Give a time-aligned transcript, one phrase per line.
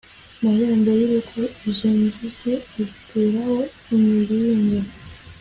[0.41, 3.57] marembo y urugo izo nzugi aziteraho
[3.95, 4.79] imiringa